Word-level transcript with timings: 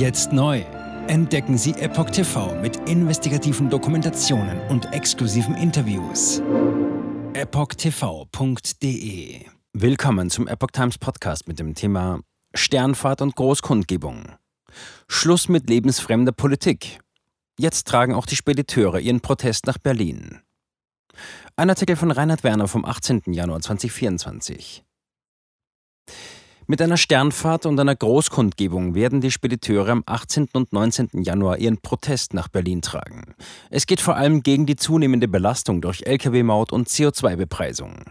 Jetzt 0.00 0.32
neu. 0.32 0.64
Entdecken 1.08 1.58
Sie 1.58 1.72
Epoch 1.72 2.08
TV 2.08 2.58
mit 2.62 2.88
investigativen 2.88 3.68
Dokumentationen 3.68 4.58
und 4.70 4.90
exklusiven 4.94 5.54
Interviews. 5.54 6.40
EpochTV.de 7.34 8.64
Willkommen 9.74 10.30
zum 10.30 10.48
Epoch 10.48 10.70
Times 10.70 10.96
Podcast 10.96 11.48
mit 11.48 11.58
dem 11.58 11.74
Thema 11.74 12.20
Sternfahrt 12.54 13.20
und 13.20 13.36
Großkundgebung. 13.36 14.36
Schluss 15.06 15.50
mit 15.50 15.68
lebensfremder 15.68 16.32
Politik. 16.32 17.00
Jetzt 17.58 17.86
tragen 17.86 18.14
auch 18.14 18.24
die 18.24 18.36
Spediteure 18.36 19.00
ihren 19.00 19.20
Protest 19.20 19.66
nach 19.66 19.76
Berlin. 19.76 20.40
Ein 21.56 21.68
Artikel 21.68 21.96
von 21.96 22.10
Reinhard 22.10 22.42
Werner 22.42 22.68
vom 22.68 22.86
18. 22.86 23.34
Januar 23.34 23.60
2024. 23.60 24.82
Mit 26.70 26.80
einer 26.80 26.96
Sternfahrt 26.96 27.66
und 27.66 27.80
einer 27.80 27.96
Großkundgebung 27.96 28.94
werden 28.94 29.20
die 29.20 29.32
Spediteure 29.32 29.88
am 29.88 30.04
18. 30.06 30.50
und 30.52 30.72
19. 30.72 31.08
Januar 31.14 31.58
ihren 31.58 31.78
Protest 31.78 32.32
nach 32.32 32.46
Berlin 32.46 32.80
tragen. 32.80 33.34
Es 33.70 33.86
geht 33.86 34.00
vor 34.00 34.14
allem 34.14 34.44
gegen 34.44 34.66
die 34.66 34.76
zunehmende 34.76 35.26
Belastung 35.26 35.80
durch 35.80 36.06
Lkw-Maut 36.06 36.70
und 36.70 36.86
CO2-Bepreisung. 36.86 38.04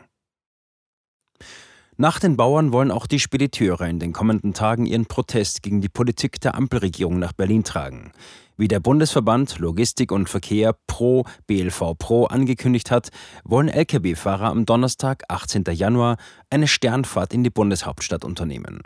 Nach 2.01 2.17
den 2.17 2.37
Bauern 2.37 2.71
wollen 2.71 2.91
auch 2.91 3.07
die 3.07 3.19
Spediteure 3.19 3.85
in 3.85 3.99
den 3.99 4.13
kommenden 4.13 4.53
Tagen 4.53 4.85
ihren 4.85 5.05
Protest 5.05 5.61
gegen 5.61 5.81
die 5.81 5.89
Politik 5.89 6.39
der 6.39 6.55
Ampelregierung 6.55 7.19
nach 7.19 7.33
Berlin 7.33 7.65
tragen. 7.65 8.13
Wie 8.55 8.69
der 8.69 8.79
Bundesverband 8.79 9.59
Logistik 9.59 10.13
und 10.13 10.29
Verkehr 10.29 10.77
Pro 10.87 11.25
BLV 11.45 11.95
Pro 11.97 12.23
angekündigt 12.23 12.89
hat, 12.89 13.09
wollen 13.43 13.67
Lkw-Fahrer 13.67 14.45
am 14.45 14.65
Donnerstag, 14.65 15.23
18. 15.27 15.65
Januar, 15.73 16.15
eine 16.49 16.69
Sternfahrt 16.69 17.33
in 17.33 17.43
die 17.43 17.49
Bundeshauptstadt 17.49 18.23
unternehmen. 18.23 18.79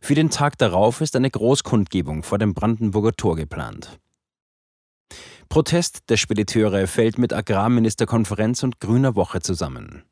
Für 0.00 0.14
den 0.14 0.30
Tag 0.30 0.56
darauf 0.56 1.00
ist 1.00 1.16
eine 1.16 1.30
Großkundgebung 1.30 2.22
vor 2.22 2.38
dem 2.38 2.54
Brandenburger 2.54 3.14
Tor 3.14 3.34
geplant. 3.34 3.98
Protest 5.48 6.08
der 6.08 6.18
Spediteure 6.18 6.86
fällt 6.86 7.18
mit 7.18 7.32
Agrarministerkonferenz 7.32 8.62
und 8.62 8.78
Grüner 8.78 9.16
Woche 9.16 9.40
zusammen. 9.40 10.04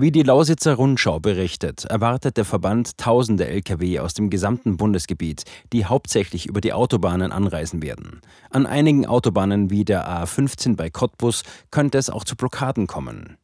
Wie 0.00 0.12
die 0.12 0.22
Lausitzer 0.22 0.74
Rundschau 0.74 1.18
berichtet, 1.18 1.84
erwartet 1.84 2.36
der 2.36 2.44
Verband 2.44 2.98
tausende 2.98 3.48
Lkw 3.48 3.98
aus 3.98 4.14
dem 4.14 4.30
gesamten 4.30 4.76
Bundesgebiet, 4.76 5.42
die 5.72 5.86
hauptsächlich 5.86 6.46
über 6.46 6.60
die 6.60 6.72
Autobahnen 6.72 7.32
anreisen 7.32 7.82
werden. 7.82 8.20
An 8.50 8.64
einigen 8.64 9.06
Autobahnen 9.06 9.70
wie 9.70 9.84
der 9.84 10.08
A15 10.08 10.76
bei 10.76 10.88
Cottbus 10.88 11.42
könnte 11.72 11.98
es 11.98 12.10
auch 12.10 12.22
zu 12.22 12.36
Blockaden 12.36 12.86
kommen. 12.86 13.38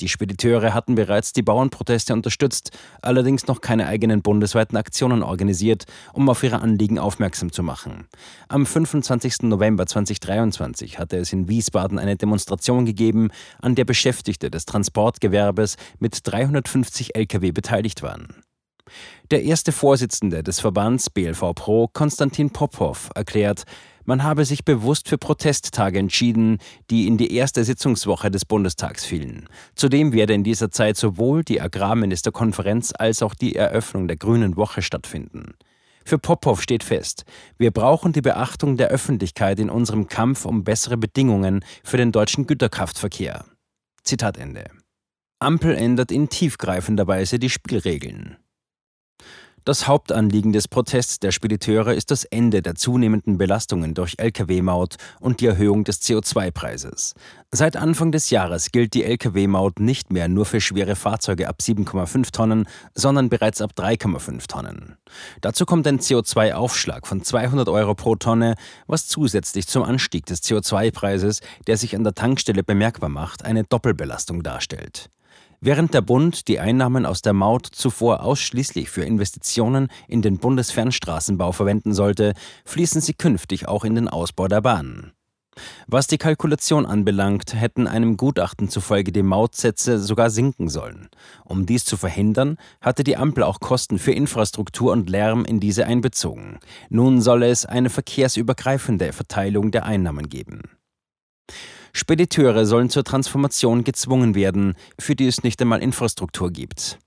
Die 0.00 0.08
Spediteure 0.08 0.74
hatten 0.74 0.94
bereits 0.94 1.32
die 1.32 1.42
Bauernproteste 1.42 2.12
unterstützt, 2.12 2.70
allerdings 3.02 3.46
noch 3.46 3.60
keine 3.60 3.86
eigenen 3.86 4.22
bundesweiten 4.22 4.76
Aktionen 4.76 5.22
organisiert, 5.22 5.84
um 6.12 6.28
auf 6.28 6.42
ihre 6.42 6.60
Anliegen 6.60 6.98
aufmerksam 6.98 7.52
zu 7.52 7.62
machen. 7.62 8.08
Am 8.48 8.66
25. 8.66 9.42
November 9.42 9.86
2023 9.86 10.98
hatte 10.98 11.18
es 11.18 11.32
in 11.32 11.48
Wiesbaden 11.48 11.98
eine 11.98 12.16
Demonstration 12.16 12.84
gegeben, 12.84 13.30
an 13.60 13.74
der 13.74 13.84
Beschäftigte 13.84 14.50
des 14.50 14.64
Transportgewerbes 14.64 15.76
mit 15.98 16.18
350 16.24 17.14
Lkw 17.14 17.52
beteiligt 17.52 18.02
waren. 18.02 18.42
Der 19.30 19.42
erste 19.42 19.72
Vorsitzende 19.72 20.42
des 20.42 20.60
Verbands 20.60 21.10
BLV 21.10 21.54
Pro, 21.54 21.88
Konstantin 21.88 22.50
Popov, 22.50 23.10
erklärt, 23.14 23.64
man 24.04 24.24
habe 24.24 24.44
sich 24.44 24.64
bewusst 24.64 25.08
für 25.08 25.18
Protesttage 25.18 25.98
entschieden, 25.98 26.58
die 26.90 27.06
in 27.06 27.18
die 27.18 27.34
erste 27.34 27.62
Sitzungswoche 27.64 28.30
des 28.30 28.44
Bundestags 28.44 29.04
fielen. 29.04 29.48
Zudem 29.76 30.12
werde 30.12 30.34
in 30.34 30.42
dieser 30.44 30.70
Zeit 30.70 30.96
sowohl 30.96 31.44
die 31.44 31.60
Agrarministerkonferenz 31.60 32.92
als 32.98 33.22
auch 33.22 33.34
die 33.34 33.54
Eröffnung 33.54 34.08
der 34.08 34.16
Grünen 34.16 34.56
Woche 34.56 34.82
stattfinden. 34.82 35.54
Für 36.04 36.18
Popov 36.18 36.60
steht 36.60 36.82
fest, 36.82 37.24
wir 37.58 37.70
brauchen 37.70 38.12
die 38.12 38.22
Beachtung 38.22 38.76
der 38.76 38.88
Öffentlichkeit 38.88 39.60
in 39.60 39.70
unserem 39.70 40.08
Kampf 40.08 40.44
um 40.44 40.64
bessere 40.64 40.96
Bedingungen 40.96 41.64
für 41.84 41.96
den 41.96 42.10
deutschen 42.10 42.46
Güterkraftverkehr. 42.46 43.44
Zitat 44.02 44.36
Ende. 44.36 44.64
Ampel 45.38 45.74
ändert 45.74 46.10
in 46.10 46.28
tiefgreifender 46.28 47.06
Weise 47.06 47.38
die 47.38 47.50
Spielregeln. 47.50 48.36
Das 49.64 49.86
Hauptanliegen 49.86 50.52
des 50.52 50.66
Protests 50.66 51.20
der 51.20 51.30
Spediteure 51.30 51.94
ist 51.94 52.10
das 52.10 52.24
Ende 52.24 52.62
der 52.62 52.74
zunehmenden 52.74 53.38
Belastungen 53.38 53.94
durch 53.94 54.14
Lkw-Maut 54.18 54.96
und 55.20 55.40
die 55.40 55.46
Erhöhung 55.46 55.84
des 55.84 56.02
CO2-Preises. 56.02 57.14
Seit 57.52 57.76
Anfang 57.76 58.10
des 58.10 58.30
Jahres 58.30 58.72
gilt 58.72 58.92
die 58.92 59.04
Lkw-Maut 59.04 59.78
nicht 59.78 60.12
mehr 60.12 60.26
nur 60.26 60.46
für 60.46 60.60
schwere 60.60 60.96
Fahrzeuge 60.96 61.48
ab 61.48 61.58
7,5 61.62 62.32
Tonnen, 62.32 62.66
sondern 62.94 63.28
bereits 63.28 63.60
ab 63.60 63.70
3,5 63.76 64.48
Tonnen. 64.48 64.96
Dazu 65.42 65.64
kommt 65.64 65.86
ein 65.86 66.00
CO2-Aufschlag 66.00 67.06
von 67.06 67.22
200 67.22 67.68
Euro 67.68 67.94
pro 67.94 68.16
Tonne, 68.16 68.56
was 68.88 69.06
zusätzlich 69.06 69.68
zum 69.68 69.84
Anstieg 69.84 70.26
des 70.26 70.42
CO2-Preises, 70.42 71.40
der 71.68 71.76
sich 71.76 71.94
an 71.94 72.02
der 72.02 72.14
Tankstelle 72.14 72.64
bemerkbar 72.64 73.10
macht, 73.10 73.44
eine 73.44 73.62
Doppelbelastung 73.62 74.42
darstellt. 74.42 75.08
Während 75.64 75.94
der 75.94 76.00
Bund 76.00 76.48
die 76.48 76.58
Einnahmen 76.58 77.06
aus 77.06 77.22
der 77.22 77.34
Maut 77.34 77.68
zuvor 77.70 78.24
ausschließlich 78.24 78.90
für 78.90 79.04
Investitionen 79.04 79.86
in 80.08 80.20
den 80.20 80.38
Bundesfernstraßenbau 80.38 81.52
verwenden 81.52 81.94
sollte, 81.94 82.34
fließen 82.64 83.00
sie 83.00 83.14
künftig 83.14 83.68
auch 83.68 83.84
in 83.84 83.94
den 83.94 84.08
Ausbau 84.08 84.48
der 84.48 84.60
Bahnen. 84.60 85.12
Was 85.86 86.08
die 86.08 86.18
Kalkulation 86.18 86.84
anbelangt, 86.84 87.54
hätten 87.54 87.86
einem 87.86 88.16
Gutachten 88.16 88.70
zufolge 88.70 89.12
die 89.12 89.22
Mautsätze 89.22 90.00
sogar 90.00 90.30
sinken 90.30 90.68
sollen. 90.68 91.08
Um 91.44 91.64
dies 91.64 91.84
zu 91.84 91.96
verhindern, 91.96 92.56
hatte 92.80 93.04
die 93.04 93.16
Ampel 93.16 93.44
auch 93.44 93.60
Kosten 93.60 94.00
für 94.00 94.12
Infrastruktur 94.12 94.90
und 94.90 95.08
Lärm 95.08 95.44
in 95.44 95.60
diese 95.60 95.86
einbezogen. 95.86 96.58
Nun 96.88 97.20
solle 97.20 97.48
es 97.48 97.66
eine 97.66 97.88
verkehrsübergreifende 97.88 99.12
Verteilung 99.12 99.70
der 99.70 99.84
Einnahmen 99.84 100.28
geben. 100.28 100.62
Spediteure 101.92 102.66
sollen 102.66 102.90
zur 102.90 103.04
Transformation 103.04 103.84
gezwungen 103.84 104.34
werden, 104.34 104.74
für 104.98 105.14
die 105.14 105.26
es 105.26 105.42
nicht 105.42 105.60
einmal 105.60 105.82
Infrastruktur 105.82 106.50
gibt. 106.50 106.98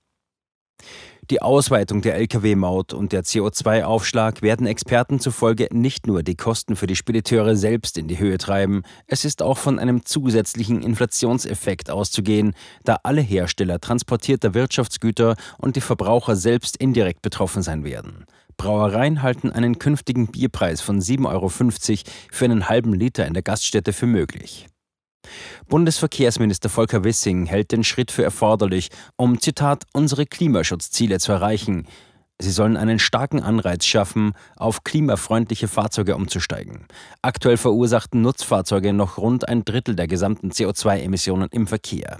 Die 1.30 1.42
Ausweitung 1.42 2.02
der 2.02 2.14
Lkw-Maut 2.14 2.92
und 2.92 3.10
der 3.10 3.24
CO2-Aufschlag 3.24 4.42
werden 4.42 4.68
Experten 4.68 5.18
zufolge 5.18 5.66
nicht 5.72 6.06
nur 6.06 6.22
die 6.22 6.36
Kosten 6.36 6.76
für 6.76 6.86
die 6.86 6.94
Spediteure 6.94 7.56
selbst 7.56 7.98
in 7.98 8.06
die 8.06 8.20
Höhe 8.20 8.38
treiben, 8.38 8.84
es 9.08 9.24
ist 9.24 9.42
auch 9.42 9.58
von 9.58 9.80
einem 9.80 10.04
zusätzlichen 10.04 10.82
Inflationseffekt 10.82 11.90
auszugehen, 11.90 12.54
da 12.84 13.00
alle 13.02 13.22
Hersteller 13.22 13.80
transportierter 13.80 14.54
Wirtschaftsgüter 14.54 15.34
und 15.58 15.74
die 15.74 15.80
Verbraucher 15.80 16.36
selbst 16.36 16.76
indirekt 16.76 17.22
betroffen 17.22 17.62
sein 17.62 17.82
werden. 17.82 18.24
Brauereien 18.56 19.22
halten 19.22 19.52
einen 19.52 19.78
künftigen 19.78 20.28
Bierpreis 20.28 20.80
von 20.80 21.00
7,50 21.00 21.28
Euro 21.28 21.48
für 22.32 22.44
einen 22.44 22.68
halben 22.68 22.94
Liter 22.94 23.26
in 23.26 23.34
der 23.34 23.42
Gaststätte 23.42 23.92
für 23.92 24.06
möglich. 24.06 24.66
Bundesverkehrsminister 25.68 26.68
Volker 26.68 27.04
Wissing 27.04 27.46
hält 27.46 27.72
den 27.72 27.84
Schritt 27.84 28.10
für 28.10 28.22
erforderlich, 28.22 28.90
um, 29.16 29.40
Zitat, 29.40 29.84
unsere 29.92 30.26
Klimaschutzziele 30.26 31.18
zu 31.18 31.32
erreichen. 31.32 31.86
Sie 32.38 32.50
sollen 32.50 32.76
einen 32.76 32.98
starken 32.98 33.40
Anreiz 33.42 33.84
schaffen, 33.86 34.34
auf 34.56 34.84
klimafreundliche 34.84 35.68
Fahrzeuge 35.68 36.16
umzusteigen. 36.16 36.86
Aktuell 37.22 37.56
verursachten 37.56 38.20
Nutzfahrzeuge 38.20 38.92
noch 38.92 39.16
rund 39.18 39.48
ein 39.48 39.64
Drittel 39.64 39.96
der 39.96 40.06
gesamten 40.06 40.50
CO2-Emissionen 40.50 41.48
im 41.50 41.66
Verkehr. 41.66 42.18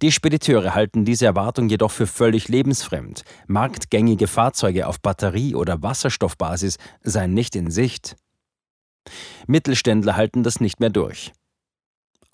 Die 0.00 0.10
Spediteure 0.10 0.74
halten 0.74 1.04
diese 1.04 1.26
Erwartung 1.26 1.68
jedoch 1.68 1.90
für 1.90 2.06
völlig 2.06 2.48
lebensfremd. 2.48 3.24
Marktgängige 3.46 4.26
Fahrzeuge 4.26 4.86
auf 4.86 5.00
Batterie- 5.00 5.54
oder 5.54 5.82
Wasserstoffbasis 5.82 6.78
seien 7.02 7.34
nicht 7.34 7.54
in 7.54 7.70
Sicht. 7.70 8.16
Mittelständler 9.46 10.16
halten 10.16 10.42
das 10.42 10.60
nicht 10.60 10.80
mehr 10.80 10.90
durch. 10.90 11.32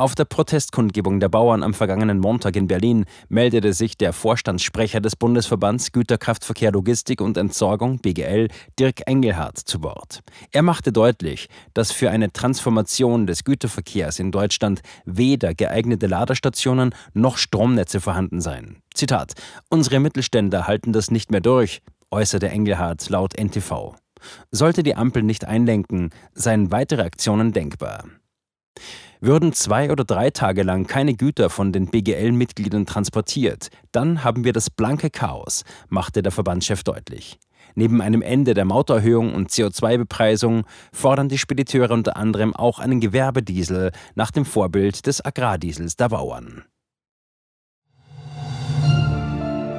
Auf 0.00 0.14
der 0.14 0.26
Protestkundgebung 0.26 1.18
der 1.18 1.28
Bauern 1.28 1.64
am 1.64 1.74
vergangenen 1.74 2.20
Montag 2.20 2.54
in 2.54 2.68
Berlin 2.68 3.04
meldete 3.28 3.72
sich 3.72 3.96
der 3.96 4.12
Vorstandssprecher 4.12 5.00
des 5.00 5.16
Bundesverbands 5.16 5.90
Güterkraftverkehr 5.90 6.70
Logistik 6.70 7.20
und 7.20 7.36
Entsorgung 7.36 7.98
BGL, 7.98 8.46
Dirk 8.78 9.00
Engelhardt, 9.06 9.58
zu 9.58 9.82
Wort. 9.82 10.20
Er 10.52 10.62
machte 10.62 10.92
deutlich, 10.92 11.48
dass 11.74 11.90
für 11.90 12.12
eine 12.12 12.32
Transformation 12.32 13.26
des 13.26 13.42
Güterverkehrs 13.42 14.20
in 14.20 14.30
Deutschland 14.30 14.82
weder 15.04 15.52
geeignete 15.52 16.06
Ladestationen 16.06 16.94
noch 17.12 17.36
Stromnetze 17.36 18.00
vorhanden 18.00 18.40
seien. 18.40 18.76
Zitat: 18.94 19.32
Unsere 19.68 19.98
Mittelständler 19.98 20.68
halten 20.68 20.92
das 20.92 21.10
nicht 21.10 21.32
mehr 21.32 21.40
durch, 21.40 21.82
äußerte 22.12 22.48
Engelhardt 22.48 23.08
laut 23.08 23.36
NTV. 23.36 23.96
Sollte 24.52 24.84
die 24.84 24.94
Ampel 24.94 25.24
nicht 25.24 25.44
einlenken, 25.44 26.10
seien 26.34 26.70
weitere 26.70 27.02
Aktionen 27.02 27.52
denkbar. 27.52 28.04
Würden 29.20 29.52
zwei 29.52 29.90
oder 29.90 30.04
drei 30.04 30.30
Tage 30.30 30.62
lang 30.62 30.86
keine 30.86 31.14
Güter 31.14 31.50
von 31.50 31.72
den 31.72 31.86
BGL-Mitgliedern 31.86 32.86
transportiert, 32.86 33.68
dann 33.92 34.24
haben 34.24 34.44
wir 34.44 34.52
das 34.52 34.70
blanke 34.70 35.10
Chaos, 35.10 35.64
machte 35.88 36.22
der 36.22 36.32
Verbandschef 36.32 36.82
deutlich. 36.84 37.38
Neben 37.74 38.00
einem 38.00 38.22
Ende 38.22 38.54
der 38.54 38.64
Mauterhöhung 38.64 39.34
und 39.34 39.50
CO2-Bepreisung 39.50 40.64
fordern 40.92 41.28
die 41.28 41.38
Spediteure 41.38 41.92
unter 41.92 42.16
anderem 42.16 42.54
auch 42.54 42.78
einen 42.78 43.00
Gewerbediesel 43.00 43.92
nach 44.14 44.30
dem 44.30 44.44
Vorbild 44.44 45.06
des 45.06 45.24
Agrardiesels 45.24 45.96
der 45.96 46.08
Bauern. 46.08 46.64